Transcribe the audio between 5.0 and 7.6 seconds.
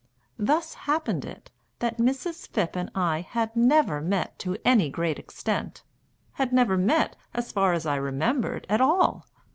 extent, Had never met, as